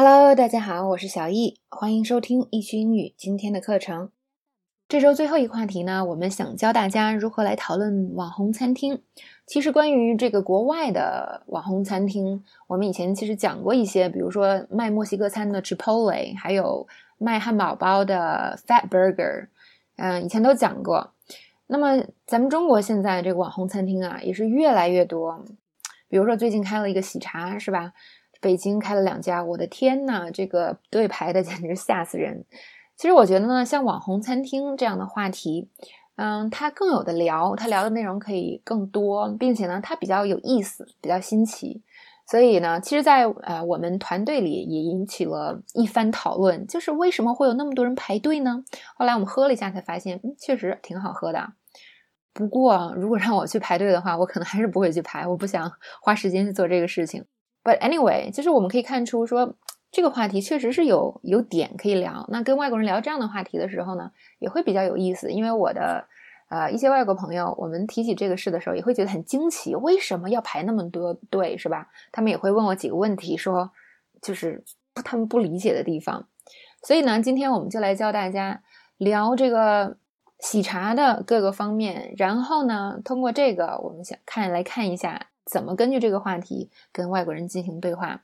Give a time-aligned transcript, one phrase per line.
[0.00, 4.12] Hello，大家好，我是小易，欢迎收听易趣英语今天的课程。
[4.86, 9.02] 这周最后一个话题呢，我们想教大家如何来讨论网红餐厅。
[9.44, 16.86] 其实关于这个国外的网红餐厅，我们以前其实讲过一些，比如说卖墨西哥餐的 Chipotle，还有
[17.18, 19.48] 卖汉堡包的 Fat Burger，
[19.96, 21.12] 嗯，以前都讲过。
[21.66, 25.44] 那么咱们中国现在这个网红餐厅啊，也是越来越多。
[26.08, 27.92] 比如说最近开了一个喜茶，是吧？
[28.40, 32.44] 北京开了两家，我的天呐，这个队排的简直吓死人。
[32.96, 35.68] 其实我觉得呢，像网红餐厅这样的话题，
[36.16, 41.82] 嗯，它更有的聊，它聊的内容可以更多，并且呢，它比较有意思，比较新奇。
[42.26, 48.62] 所以呢，其实，在呃我们团队里也引起了一番讨论，就是为什么会有那么多人排队呢？
[48.96, 51.52] 后来我们喝了一下，才发现，嗯，确实挺好喝的。
[52.34, 57.24] 不过，如果让我去排队的话，我可能还是不会去排，我不想花时间去做这个事情。
[57.64, 59.54] But anyway，就是我们可以看出，说
[59.90, 62.24] 这个话题确实是有有点可以聊。
[62.28, 65.30] 那跟外国人聊这样的话题的时候呢，也会比较有意思。
[65.30, 66.06] 因为我的
[66.48, 71.88] 呃一些外国朋友，我们提起这个事的时候，也会觉得很惊奇，为什么要排那么多队，是吧？
[72.12, 73.70] 他们也会问我几个问题，说
[74.22, 76.26] 就是他们不理解的地方。
[76.82, 78.62] 所以呢，今天我们就来教大家
[78.96, 79.96] 聊这个
[80.38, 85.26] 喜茶的各个方面，然后呢，通过这个，我们想看来看一下。
[85.50, 88.22] 怎么根据这个话题跟外国人进行对话？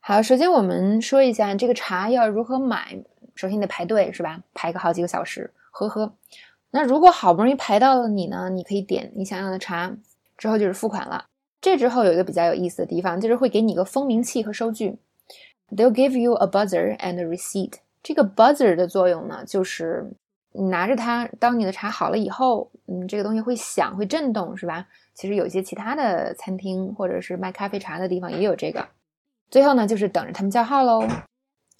[0.00, 3.02] 好，首先我们说一下这个茶要如何买。
[3.34, 4.42] 首先你得排队，是吧？
[4.52, 6.14] 排个好几个小时，喝喝。
[6.70, 9.96] 那如果好不容易排到了你呢，你可以点你想要的茶，
[10.36, 11.24] 之后就是付款了。
[11.60, 14.98] 这之后有一个比较有意思的地方，就是会给你个蜂鸣器和收据。
[15.70, 17.76] They'll give you a buzzer and a receipt。
[18.02, 20.12] 这个 buzzer 的作用呢，就是
[20.56, 24.86] 你拿着它，当你的茶好了以后，嗯，这个东西会响，会震动，是吧？
[25.12, 28.88] 其实有一些其他的餐厅或者是卖咖啡茶的地方也有这个。
[29.50, 31.06] 最后呢，就是等着他们叫号喽。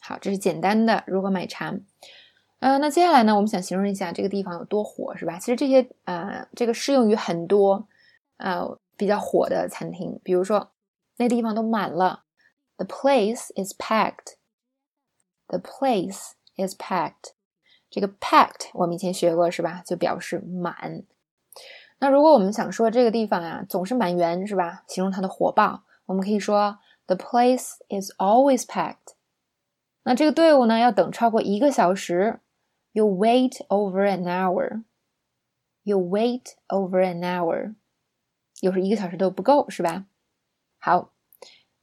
[0.00, 1.72] 好，这是简单的如何买茶。
[2.58, 5.38] 嗯，那接下来呢，我们想形容一下这个地方有多火，是吧？
[5.38, 7.86] 其实这些呃，这个适用于很多
[8.38, 10.72] 呃比较火的餐厅，比如说
[11.16, 12.24] 那地方都满了
[12.76, 14.34] ，The place is packed.
[15.46, 17.34] The place is packed.
[17.94, 19.80] 这个 packed 我们以前学过，是吧？
[19.86, 21.04] 就表示满。
[22.00, 24.82] 那如果我们想说这个地方呀总是满员是吧？
[24.88, 29.14] 形容它的火爆，我们可以说 The place is always packed。
[30.02, 32.40] 那这个队伍呢要等超过一个小时
[32.90, 34.82] ，You wait over an hour。
[35.84, 37.76] You wait over an hour。
[38.58, 40.06] 有时一个小时都不够是吧？
[40.80, 41.12] 好，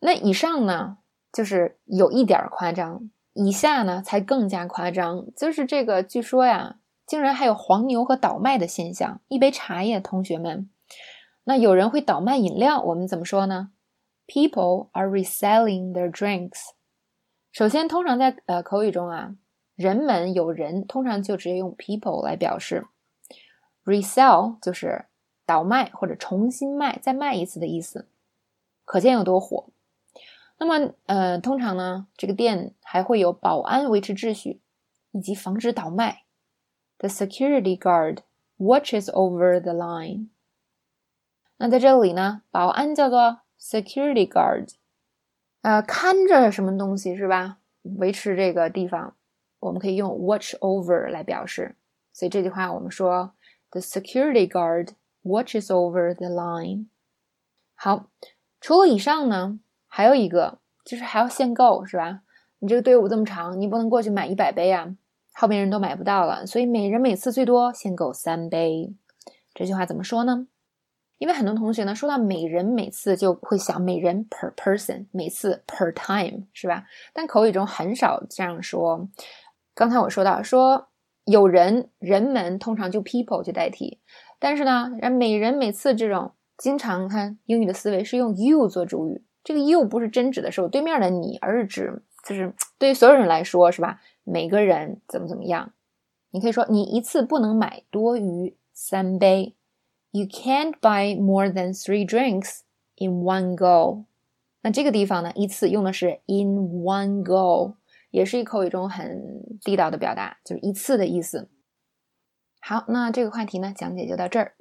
[0.00, 0.98] 那以上呢
[1.32, 6.76] 就是有一点夸张，以下呢才更加夸张，就是这个据说呀。
[7.06, 9.20] 竟然还有黄牛和倒卖的现象。
[9.26, 10.70] 一杯茶叶，同学们，
[11.42, 13.72] 那有人会倒卖饮料，我们怎么说呢
[14.28, 16.68] ？People are reselling their drinks。
[17.50, 19.34] 首先，通常在呃口语中啊，
[19.74, 22.86] 人们有人通常就直接用 people 来表示。
[23.84, 25.06] Resell 就是
[25.44, 28.06] 倒卖或者重新卖、再卖一次的意思，
[28.84, 29.69] 可见有多火。
[30.62, 34.60] 那么呃，通常呢，这个店还会有保安维持秩序
[35.10, 36.24] 以及防止倒卖。
[36.98, 38.18] The security guard
[38.58, 40.28] watches over the line。
[41.56, 44.74] 那在这里呢，保安叫做 security guard，
[45.62, 47.56] 呃，看着什么东西是吧？
[47.82, 49.16] 维持这个地方，
[49.60, 51.76] 我们可以用 watch over 来表示。
[52.12, 53.32] 所以这句话我们说
[53.70, 54.90] the security guard
[55.22, 56.88] watches over the line。
[57.74, 58.10] 好，
[58.60, 59.58] 除了以上呢，
[59.90, 62.20] 还有一个就是还要限购是吧？
[62.60, 64.96] 你这个队伍这么长，你不能过去买一百杯啊。
[65.32, 68.94] 后面人都买不到了，所以每人每次最多限购三杯。
[69.52, 70.46] 这句话怎么说呢？
[71.18, 76.84] 因为很多同学呢说到每人每次就会想每人 per person，每次 per time 是吧？
[77.12, 79.08] 但口语中很少这样说。
[79.74, 80.88] 刚才我说到说
[81.24, 84.00] 有人人们通常就 people 去代替，
[84.38, 94.00] 但是呢，每人每次这种经常看英语的思维是用 you 做主语，这个 you 不是真指的是我对面的你，而是指就是对于所有人来说是吧？
[94.24, 95.72] 每个人怎么怎么样？
[96.30, 99.54] 你可以说你一次不能买多于三杯。
[100.12, 102.60] You can't buy more than three drinks
[102.96, 104.06] in one go。
[104.62, 107.76] 那这个地方呢，一次用的是 in one go，
[108.10, 111.48] 也是一口语中很地道的表达，就是一次的意思。
[112.60, 114.54] 好，那这个话题呢，讲解就到这儿。